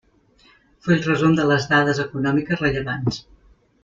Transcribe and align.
Full 0.85 1.03
resum 1.07 1.35
de 1.39 1.45
les 1.51 1.67
dades 1.73 1.99
econòmiques 2.05 2.65
rellevants. 2.65 3.21